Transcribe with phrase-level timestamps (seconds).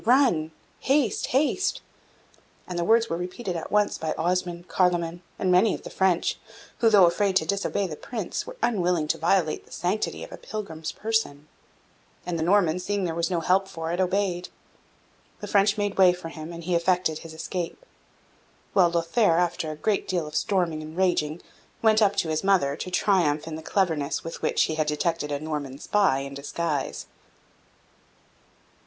[0.03, 0.49] run!
[0.79, 1.79] haste, haste!"
[2.67, 6.39] and the words were repeated at once by Osmond, Carloman, and many of the French,
[6.79, 10.37] who, though afraid to disobey the Prince, were unwilling to violate the sanctity of a
[10.37, 11.47] pilgrim's person;
[12.25, 14.49] and the Norman, seeing there was no help for it, obeyed:
[15.39, 17.85] the French made way for him and he effected his escape;
[18.73, 21.43] while Lothaire, after a great deal of storming and raging,
[21.83, 25.31] went up to his mother to triumph in the cleverness with which he had detected
[25.31, 27.05] a Norman spy in disguise.